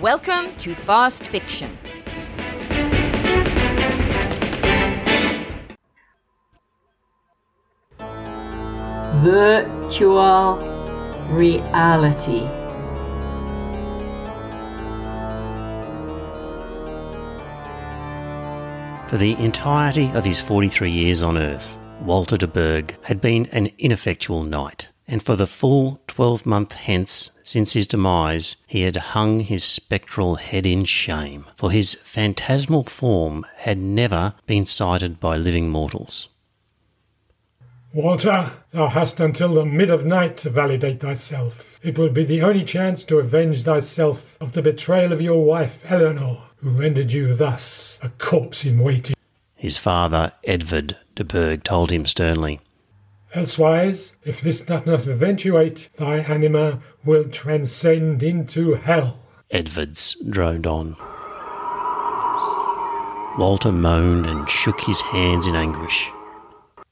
Welcome 0.00 0.54
to 0.56 0.74
Fast 0.74 1.24
Fiction. 1.24 1.76
Virtual 9.22 10.56
reality. 11.28 12.46
For 19.10 19.18
the 19.18 19.36
entirety 19.38 20.10
of 20.14 20.24
his 20.24 20.40
43 20.40 20.90
years 20.90 21.22
on 21.22 21.36
Earth, 21.36 21.76
Walter 22.00 22.38
de 22.38 22.46
Burgh 22.46 22.96
had 23.02 23.20
been 23.20 23.44
an 23.52 23.70
ineffectual 23.76 24.44
knight, 24.44 24.88
and 25.10 25.22
for 25.22 25.34
the 25.34 25.46
full 25.46 26.00
12 26.06 26.46
month 26.46 26.72
hence 26.72 27.32
since 27.42 27.72
his 27.72 27.88
demise, 27.88 28.56
he 28.68 28.82
had 28.82 28.96
hung 28.96 29.40
his 29.40 29.64
spectral 29.64 30.36
head 30.36 30.64
in 30.64 30.84
shame, 30.84 31.46
for 31.56 31.72
his 31.72 31.94
phantasmal 31.94 32.84
form 32.84 33.44
had 33.56 33.76
never 33.76 34.34
been 34.46 34.64
sighted 34.64 35.18
by 35.18 35.36
living 35.36 35.68
mortals. 35.68 36.28
Walter, 37.92 38.52
thou 38.70 38.86
hast 38.86 39.18
until 39.18 39.54
the 39.54 39.66
mid 39.66 39.90
of 39.90 40.06
night 40.06 40.36
to 40.36 40.48
validate 40.48 41.00
thyself. 41.00 41.80
It 41.82 41.98
will 41.98 42.10
be 42.10 42.22
the 42.22 42.42
only 42.42 42.62
chance 42.62 43.02
to 43.04 43.18
avenge 43.18 43.64
thyself 43.64 44.40
of 44.40 44.52
the 44.52 44.62
betrayal 44.62 45.12
of 45.12 45.20
your 45.20 45.44
wife, 45.44 45.90
Eleanor, 45.90 46.38
who 46.58 46.70
rendered 46.70 47.10
you 47.10 47.34
thus 47.34 47.98
a 48.00 48.10
corpse 48.10 48.64
in 48.64 48.78
waiting. 48.78 49.16
His 49.56 49.76
father, 49.76 50.32
Edvard 50.44 50.98
de 51.16 51.24
Burgh, 51.24 51.64
told 51.64 51.90
him 51.90 52.06
sternly. 52.06 52.60
Elsewise, 53.32 54.14
if 54.24 54.40
this 54.40 54.60
doth 54.60 54.86
not 54.86 55.06
eventuate, 55.06 55.88
thy 55.96 56.18
anima 56.18 56.80
will 57.04 57.28
transcend 57.28 58.22
into 58.22 58.74
hell. 58.74 59.20
Edwards 59.50 60.16
droned 60.28 60.66
on. 60.66 60.96
Walter 63.38 63.70
moaned 63.70 64.26
and 64.26 64.48
shook 64.50 64.80
his 64.82 65.00
hands 65.00 65.46
in 65.46 65.54
anguish. 65.54 66.10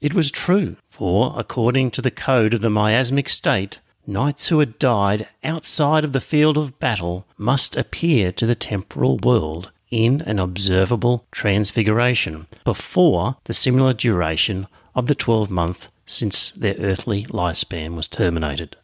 It 0.00 0.14
was 0.14 0.30
true, 0.30 0.76
for 0.88 1.34
according 1.36 1.90
to 1.92 2.02
the 2.02 2.10
code 2.10 2.54
of 2.54 2.60
the 2.60 2.70
miasmic 2.70 3.28
state, 3.28 3.80
knights 4.06 4.48
who 4.48 4.60
had 4.60 4.78
died 4.78 5.28
outside 5.42 6.04
of 6.04 6.12
the 6.12 6.20
field 6.20 6.56
of 6.56 6.78
battle 6.78 7.26
must 7.36 7.76
appear 7.76 8.30
to 8.32 8.46
the 8.46 8.54
temporal 8.54 9.18
world 9.18 9.70
in 9.90 10.20
an 10.22 10.38
observable 10.38 11.26
transfiguration 11.32 12.46
before 12.64 13.36
the 13.44 13.54
similar 13.54 13.92
duration 13.92 14.68
of 14.94 15.08
the 15.08 15.14
12 15.14 15.50
month 15.50 15.88
since 16.10 16.50
their 16.50 16.74
earthly 16.78 17.24
lifespan 17.24 17.94
was 17.94 18.08
terminated. 18.08 18.76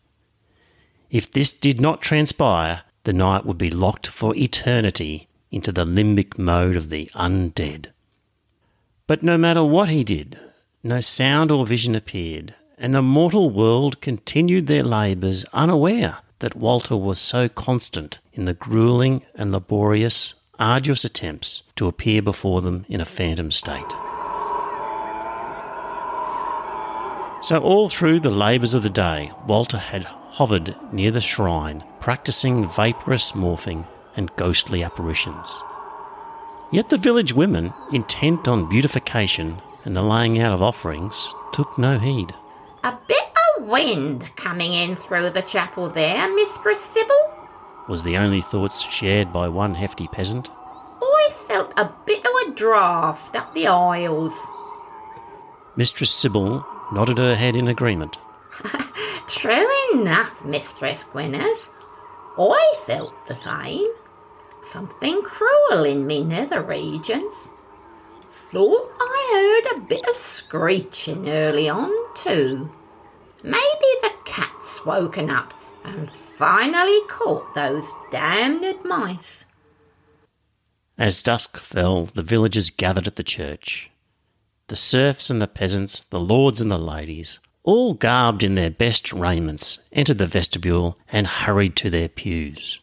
If 1.10 1.30
this 1.30 1.52
did 1.52 1.80
not 1.80 2.02
transpire, 2.02 2.82
the 3.04 3.12
knight 3.12 3.44
would 3.44 3.58
be 3.58 3.70
locked 3.70 4.06
for 4.06 4.34
eternity 4.34 5.28
into 5.50 5.72
the 5.72 5.84
limbic 5.84 6.38
mode 6.38 6.76
of 6.76 6.90
the 6.90 7.10
undead. 7.14 7.86
But 9.06 9.22
no 9.22 9.38
matter 9.38 9.64
what 9.64 9.88
he 9.88 10.02
did, 10.02 10.38
no 10.82 11.00
sound 11.00 11.50
or 11.50 11.66
vision 11.66 11.94
appeared, 11.94 12.54
and 12.78 12.94
the 12.94 13.02
mortal 13.02 13.50
world 13.50 14.00
continued 14.00 14.66
their 14.66 14.82
labours 14.82 15.44
unaware 15.52 16.18
that 16.40 16.56
Walter 16.56 16.96
was 16.96 17.18
so 17.18 17.48
constant 17.48 18.18
in 18.32 18.44
the 18.44 18.54
grueling 18.54 19.22
and 19.34 19.52
laborious, 19.52 20.34
arduous 20.58 21.04
attempts 21.04 21.62
to 21.76 21.88
appear 21.88 22.20
before 22.20 22.60
them 22.60 22.84
in 22.88 23.00
a 23.00 23.04
phantom 23.04 23.50
state. 23.50 24.15
So, 27.46 27.60
all 27.60 27.88
through 27.88 28.18
the 28.18 28.30
labours 28.30 28.74
of 28.74 28.82
the 28.82 28.90
day, 28.90 29.30
Walter 29.46 29.78
had 29.78 30.02
hovered 30.02 30.74
near 30.90 31.12
the 31.12 31.20
shrine, 31.20 31.84
practising 32.00 32.68
vaporous 32.68 33.36
morphing 33.36 33.86
and 34.16 34.34
ghostly 34.34 34.82
apparitions. 34.82 35.62
Yet 36.72 36.88
the 36.88 36.96
village 36.98 37.34
women, 37.34 37.72
intent 37.92 38.48
on 38.48 38.68
beautification 38.68 39.62
and 39.84 39.94
the 39.94 40.02
laying 40.02 40.40
out 40.40 40.54
of 40.54 40.60
offerings, 40.60 41.32
took 41.52 41.78
no 41.78 42.00
heed. 42.00 42.34
A 42.82 42.98
bit 43.06 43.30
of 43.56 43.68
wind 43.68 44.28
coming 44.34 44.72
in 44.72 44.96
through 44.96 45.30
the 45.30 45.40
chapel 45.40 45.88
there, 45.88 46.28
Mistress 46.34 46.80
Sybil. 46.80 47.32
Was 47.88 48.02
the 48.02 48.16
only 48.16 48.40
thoughts 48.40 48.82
shared 48.82 49.32
by 49.32 49.48
one 49.48 49.76
hefty 49.76 50.08
peasant. 50.08 50.50
I 51.00 51.30
felt 51.46 51.72
a 51.76 51.92
bit 52.06 52.26
of 52.26 52.48
a 52.48 52.50
draught 52.56 53.36
up 53.36 53.54
the 53.54 53.68
aisles. 53.68 54.36
Mistress 55.76 56.10
Sybil 56.10 56.66
nodded 56.92 57.18
her 57.18 57.34
head 57.34 57.56
in 57.56 57.68
agreement. 57.68 58.18
True 59.28 59.68
enough, 59.94 60.44
Mistress 60.44 61.04
Gwyneth. 61.04 61.68
I 62.38 62.74
felt 62.86 63.14
the 63.26 63.34
same. 63.34 63.88
Something 64.62 65.22
cruel 65.22 65.84
in 65.84 66.06
me 66.06 66.22
nether 66.22 66.62
regions. 66.62 67.50
Thought 68.30 68.90
I 69.00 69.62
heard 69.64 69.76
a 69.76 69.86
bit 69.86 70.06
of 70.08 70.14
screeching 70.16 71.28
early 71.28 71.68
on, 71.68 71.90
too. 72.14 72.70
Maybe 73.42 73.90
the 74.02 74.12
cat's 74.24 74.84
woken 74.84 75.30
up 75.30 75.54
and 75.84 76.10
finally 76.10 77.00
caught 77.08 77.54
those 77.54 77.88
damned 78.10 78.84
mice. 78.84 79.44
As 80.98 81.22
dusk 81.22 81.58
fell, 81.58 82.06
the 82.06 82.22
villagers 82.22 82.70
gathered 82.70 83.06
at 83.06 83.16
the 83.16 83.22
church. 83.22 83.90
The 84.68 84.76
serfs 84.76 85.30
and 85.30 85.40
the 85.40 85.46
peasants, 85.46 86.02
the 86.02 86.18
lords 86.18 86.60
and 86.60 86.72
the 86.72 86.78
ladies, 86.78 87.38
all 87.62 87.94
garbed 87.94 88.42
in 88.42 88.56
their 88.56 88.70
best 88.70 89.12
raiments, 89.12 89.78
entered 89.92 90.18
the 90.18 90.26
vestibule 90.26 90.98
and 91.08 91.26
hurried 91.26 91.76
to 91.76 91.90
their 91.90 92.08
pews. 92.08 92.80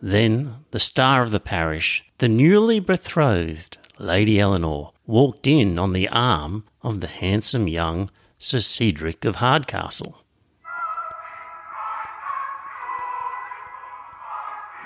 Then 0.00 0.64
the 0.70 0.78
star 0.78 1.22
of 1.22 1.30
the 1.30 1.40
parish, 1.40 2.04
the 2.18 2.28
newly 2.28 2.80
betrothed 2.80 3.76
Lady 3.98 4.40
Eleanor, 4.40 4.92
walked 5.06 5.46
in 5.46 5.78
on 5.78 5.92
the 5.92 6.08
arm 6.08 6.64
of 6.80 7.00
the 7.00 7.06
handsome 7.06 7.68
young 7.68 8.10
Sir 8.38 8.60
Cedric 8.60 9.26
of 9.26 9.36
Hardcastle. 9.36 10.24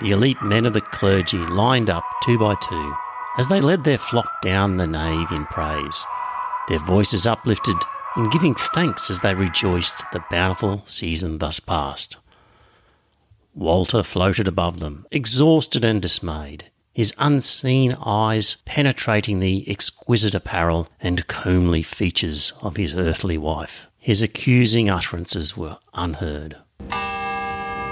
The 0.01 0.11
elite 0.11 0.41
men 0.43 0.65
of 0.65 0.73
the 0.73 0.81
clergy 0.81 1.37
lined 1.37 1.89
up 1.89 2.03
two 2.23 2.37
by 2.37 2.55
two 2.55 2.93
as 3.37 3.47
they 3.47 3.61
led 3.61 3.83
their 3.83 3.97
flock 3.97 4.41
down 4.41 4.77
the 4.77 4.87
nave 4.87 5.31
in 5.31 5.45
praise, 5.45 6.05
their 6.67 6.79
voices 6.79 7.27
uplifted 7.27 7.77
in 8.15 8.29
giving 8.29 8.55
thanks 8.55 9.09
as 9.09 9.21
they 9.21 9.33
rejoiced 9.33 10.03
the 10.11 10.23
bountiful 10.31 10.83
season 10.85 11.37
thus 11.37 11.59
past. 11.59 12.17
Walter 13.53 14.03
floated 14.03 14.47
above 14.47 14.79
them, 14.79 15.05
exhausted 15.11 15.85
and 15.85 16.01
dismayed, 16.01 16.65
his 16.93 17.13
unseen 17.19 17.93
eyes 18.03 18.57
penetrating 18.65 19.39
the 19.39 19.69
exquisite 19.69 20.33
apparel 20.33 20.87
and 20.99 21.27
comely 21.27 21.83
features 21.83 22.53
of 22.61 22.77
his 22.77 22.95
earthly 22.95 23.37
wife. 23.37 23.87
His 23.99 24.21
accusing 24.21 24.89
utterances 24.89 25.55
were 25.55 25.77
unheard. 25.93 26.57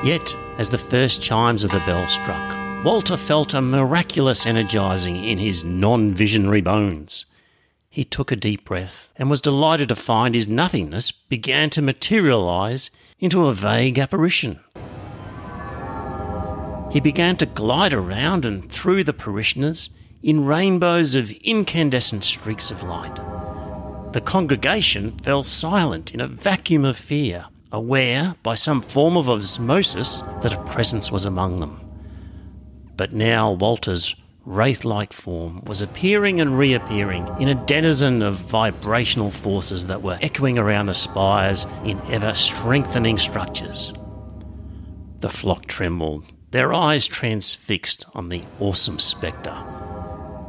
Yet, 0.04 0.36
as 0.58 0.70
the 0.70 0.78
first 0.78 1.22
chimes 1.22 1.64
of 1.64 1.72
the 1.72 1.80
bell 1.80 2.08
struck, 2.08 2.65
Walter 2.86 3.18
felt 3.18 3.56
a 3.56 3.62
miraculous 3.62 4.46
energizing 4.46 5.24
in 5.24 5.40
his 5.40 5.64
non 5.64 6.14
visionary 6.14 6.62
bones. 6.62 7.26
He 7.90 8.04
took 8.04 8.32
a 8.32 8.36
deep 8.36 8.64
breath 8.64 9.10
and 9.16 9.28
was 9.28 9.42
delighted 9.42 9.90
to 9.90 9.96
find 9.96 10.36
his 10.36 10.48
nothingness 10.48 11.10
began 11.10 11.72
to 11.72 11.82
materialize 11.82 12.92
into 13.18 13.48
a 13.48 13.56
vague 13.56 13.98
apparition. 13.98 14.60
He 16.92 17.00
began 17.00 17.38
to 17.38 17.48
glide 17.48 17.92
around 17.92 18.46
and 18.46 18.72
through 18.72 19.04
the 19.04 19.14
parishioners 19.14 19.90
in 20.22 20.46
rainbows 20.46 21.16
of 21.16 21.32
incandescent 21.32 22.24
streaks 22.24 22.70
of 22.70 22.84
light. 22.84 23.16
The 24.14 24.22
congregation 24.22 25.18
fell 25.24 25.42
silent 25.42 26.14
in 26.14 26.22
a 26.22 26.28
vacuum 26.28 26.86
of 26.86 26.98
fear, 26.98 27.46
aware 27.72 28.36
by 28.44 28.54
some 28.54 28.82
form 28.82 29.18
of 29.18 29.28
osmosis 29.28 30.22
that 30.44 30.54
a 30.54 30.64
presence 30.66 31.12
was 31.12 31.26
among 31.26 31.60
them. 31.60 31.85
But 32.98 33.14
now 33.14 33.52
Walter's 33.52 34.16
wraith 34.46 34.86
like 34.86 35.12
form 35.12 35.64
was 35.66 35.82
appearing 35.82 36.40
and 36.40 36.58
reappearing 36.58 37.28
in 37.40 37.50
a 37.50 37.66
denizen 37.66 38.22
of 38.22 38.36
vibrational 38.36 39.32
forces 39.32 39.88
that 39.88 40.02
were 40.02 40.20
echoing 40.22 40.58
around 40.58 40.86
the 40.86 40.94
spires 40.94 41.66
in 41.84 42.00
ever 42.12 42.34
strengthening 42.36 43.18
structures. 43.18 43.92
The 45.20 45.30
flock 45.30 45.66
trembled, 45.66 46.32
their 46.52 46.74
eyes 46.74 47.08
transfixed 47.08 48.06
on 48.14 48.30
the 48.30 48.44
awesome 48.60 49.00
spectre. 49.00 49.58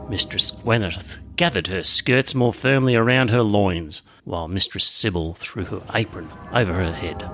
Mistress 0.09 0.51
Gwyneth 0.51 1.19
gathered 1.37 1.67
her 1.67 1.83
skirts 1.83 2.35
more 2.35 2.53
firmly 2.53 2.95
around 2.95 3.31
her 3.31 3.43
loins, 3.43 4.03
while 4.25 4.49
Mistress 4.49 4.85
Sybil 4.85 5.35
threw 5.35 5.65
her 5.65 5.83
apron 5.95 6.31
over 6.53 6.75
her 6.75 6.93
head. 6.93 7.29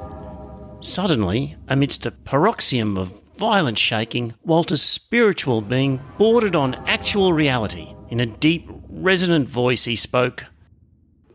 Suddenly, 0.81 1.57
amidst 1.69 2.07
a 2.07 2.11
paroxysm 2.11 2.97
of 2.97 3.22
violent 3.43 3.77
shaking, 3.77 4.33
Walter's 4.45 4.83
spiritual 4.83 5.61
being 5.63 5.99
bordered 6.17 6.55
on 6.55 6.77
actual 6.87 7.33
reality. 7.33 7.93
In 8.09 8.21
a 8.21 8.25
deep, 8.25 8.71
resonant 8.89 9.49
voice, 9.49 9.85
he 9.85 9.97
spoke 9.97 10.47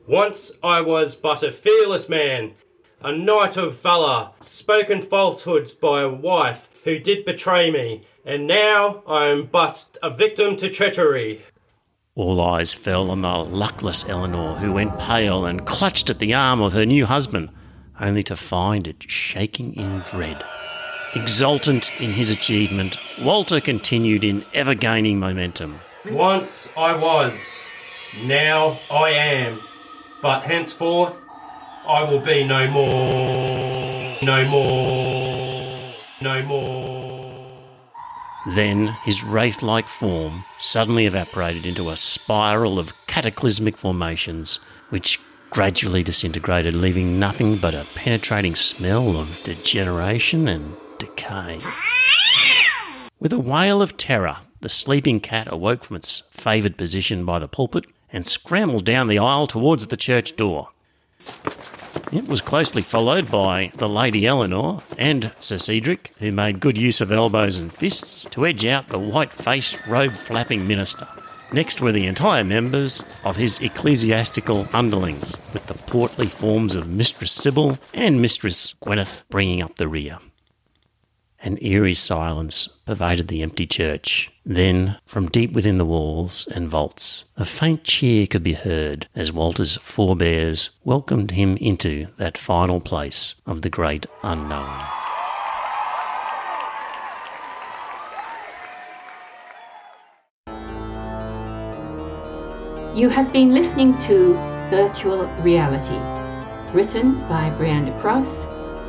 Once 0.07 0.54
I 0.63 0.80
was 0.80 1.15
but 1.15 1.44
a 1.44 1.51
fearless 1.51 2.07
man, 2.07 2.54
a 3.01 3.12
knight 3.12 3.57
of 3.57 3.81
valour, 3.81 4.30
spoken 4.39 5.01
falsehoods 5.01 5.71
by 5.71 6.00
a 6.00 6.07
wife 6.07 6.69
who 6.86 6.98
did 6.98 7.25
betray 7.25 7.69
me, 7.69 8.04
and 8.24 8.48
now 8.48 9.04
I'm 9.06 9.48
but 9.48 9.98
a 10.01 10.09
victim 10.09 10.56
to 10.56 10.69
treachery. 10.69 11.42
All 12.15 12.39
eyes 12.39 12.74
fell 12.74 13.12
on 13.12 13.21
the 13.21 13.38
luckless 13.38 14.07
Eleanor, 14.07 14.56
who 14.56 14.71
went 14.71 14.98
pale 14.98 15.44
and 15.45 15.68
clutched 15.68 16.09
at 16.09 16.19
the 16.19 16.33
arm 16.33 16.62
of 16.62 16.71
her 16.71 16.86
new 16.86 17.06
husband, 17.06 17.50
only 18.00 18.24
to 18.24 18.38
find 18.38 18.88
it 18.88 19.04
shaking 19.12 19.75
in 19.75 20.00
dread. 20.09 20.45
Exultant 21.19 21.90
in 22.00 22.12
his 22.12 22.30
achievement, 22.30 22.96
Walter 23.19 23.60
continued 23.60 24.24
in 24.24 24.46
ever 24.54 24.75
gaining 24.75 25.19
momentum. 25.19 25.80
Once 26.12 26.69
I 26.78 26.96
was, 26.96 27.66
now 28.22 28.80
I 28.92 29.10
am, 29.10 29.60
but 30.22 30.44
henceforth 30.44 31.25
I 31.88 32.04
will 32.04 32.19
be 32.19 32.44
no 32.44 32.69
more, 32.69 34.16
no 34.22 34.46
more, 34.48 35.94
no 36.22 36.44
more. 36.44 37.64
Then 38.56 38.96
his 39.04 39.24
wraith 39.24 39.64
like 39.64 39.88
form 39.88 40.46
suddenly 40.60 41.08
evaporated 41.08 41.66
into 41.66 41.90
a 41.90 41.98
spiral 41.98 42.78
of 42.78 42.94
cataclysmic 43.08 43.75
formations, 43.75 44.60
which 44.90 45.19
gradually 45.50 46.04
disintegrated, 46.04 46.75
leaving 46.75 47.19
nothing 47.19 47.58
but 47.58 47.74
a 47.74 47.88
penetrating 47.96 48.54
smell 48.54 49.18
of 49.18 49.42
degeneration 49.42 50.48
and 50.48 50.78
decay. 50.99 51.61
With 53.19 53.33
a 53.33 53.39
wail 53.39 53.81
of 53.81 53.97
terror, 53.97 54.38
the 54.61 54.69
sleeping 54.69 55.19
cat 55.19 55.47
awoke 55.51 55.83
from 55.83 55.95
its 55.95 56.21
favoured 56.31 56.77
position 56.77 57.25
by 57.25 57.39
the 57.39 57.47
pulpit 57.47 57.85
and 58.11 58.25
scrambled 58.25 58.85
down 58.85 59.07
the 59.07 59.19
aisle 59.19 59.47
towards 59.47 59.88
the 59.88 59.97
church 59.97 60.35
door. 60.35 60.69
It 62.11 62.27
was 62.27 62.39
closely 62.41 62.81
followed 62.81 63.29
by 63.29 63.71
the 63.75 63.89
Lady 63.89 64.25
Eleanor 64.25 64.81
and 64.97 65.33
Sir 65.39 65.57
Cedric, 65.57 66.13
who 66.19 66.31
made 66.31 66.61
good 66.61 66.77
use 66.77 67.01
of 67.01 67.11
elbows 67.11 67.57
and 67.57 67.73
fists 67.73 68.23
to 68.31 68.45
edge 68.45 68.65
out 68.65 68.88
the 68.88 68.99
white 68.99 69.33
faced, 69.33 69.85
robe 69.88 70.13
flapping 70.13 70.65
minister. 70.65 71.07
Next 71.51 71.81
were 71.81 71.91
the 71.91 72.05
entire 72.05 72.44
members 72.44 73.03
of 73.23 73.35
his 73.35 73.59
ecclesiastical 73.59 74.67
underlings, 74.73 75.35
with 75.53 75.67
the 75.67 75.73
portly 75.73 76.27
forms 76.27 76.75
of 76.75 76.88
Mistress 76.88 77.31
Sybil 77.31 77.77
and 77.94 78.21
Mistress 78.21 78.75
Gwyneth 78.83 79.23
bringing 79.29 79.61
up 79.61 79.75
the 79.75 79.88
rear. 79.88 80.19
An 81.44 81.60
eerie 81.62 81.94
silence 81.94 82.68
pervaded 82.68 83.28
the 83.28 83.44
empty 83.44 83.68
church. 83.68 84.31
Then, 84.44 84.98
from 85.06 85.30
deep 85.30 85.51
within 85.51 85.78
the 85.78 85.86
walls 85.86 86.48
and 86.48 86.68
vaults, 86.68 87.25
a 87.38 87.45
faint 87.45 87.84
cheer 87.84 88.25
could 88.25 88.42
be 88.42 88.54
heard 88.54 89.07
as 89.13 89.31
Walter's 89.31 89.75
forebears 89.78 90.72
welcomed 90.84 91.31
him 91.31 91.56
into 91.57 92.07
that 92.18 92.39
final 92.39 92.81
place 92.81 93.36
of 93.45 93.62
the 93.62 93.69
great 93.69 94.07
unknown. 94.24 94.84
You 102.95 103.10
have 103.10 103.31
been 103.31 103.54
listening 103.54 103.95
to 104.00 104.33
Virtual 104.72 105.28
Reality, 105.44 106.00
written 106.75 107.19
by 107.30 107.51
Brianda 107.51 107.95
Cross, 108.01 108.44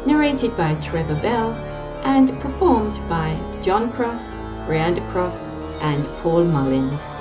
narrated 0.06 0.56
by 0.56 0.74
Trevor 0.76 1.20
Bell, 1.20 1.67
and 2.04 2.38
performed 2.40 2.96
by 3.08 3.38
John 3.62 3.90
Cross, 3.92 4.22
Brianda 4.66 5.06
Cross, 5.10 5.36
and 5.80 6.06
Paul 6.22 6.44
Mullins. 6.44 7.17